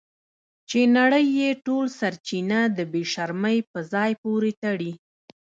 [0.69, 4.91] چې نړۍ یې ټول سرچینه د بې شرمۍ په ځای پورې تړي.